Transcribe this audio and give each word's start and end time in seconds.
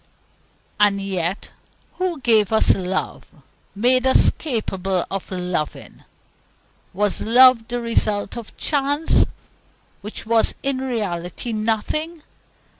And 0.79 0.99
yet 0.99 1.51
who 1.97 2.19
gave 2.21 2.51
us 2.51 2.73
love 2.73 3.27
made 3.75 4.07
us 4.07 4.31
capable 4.31 5.05
of 5.11 5.29
loving? 5.29 6.05
Was 6.91 7.21
love 7.21 7.67
the 7.67 7.79
result 7.79 8.35
of 8.35 8.57
chance, 8.57 9.27
which 10.01 10.25
was 10.25 10.55
in 10.63 10.79
reality 10.79 11.53
nothing? 11.53 12.23